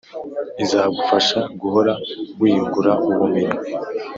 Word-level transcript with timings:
izagufasha 0.63 1.39
guhora 1.61 1.93
wiyungura 2.39 2.91
ubumenyi 3.07 3.59